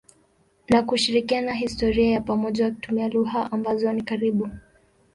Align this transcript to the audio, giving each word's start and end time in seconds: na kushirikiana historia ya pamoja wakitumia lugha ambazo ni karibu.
na 0.69 0.81
kushirikiana 0.83 1.53
historia 1.53 2.11
ya 2.11 2.21
pamoja 2.21 2.65
wakitumia 2.65 3.07
lugha 3.09 3.51
ambazo 3.51 3.93
ni 3.93 4.01
karibu. 4.01 4.49